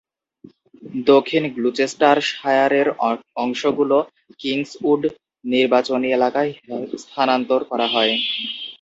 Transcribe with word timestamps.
দক্ষিণ 1.07 1.43
গ্লুচেস্টারশায়ারের 1.55 2.87
অংশগুলো 3.37 3.97
কিংসউড 4.39 5.01
নির্বাচনী 5.45 6.07
এলাকায় 6.13 6.51
স্থানান্তর 7.03 7.61
করা 7.71 7.87
হয়। 7.87 8.13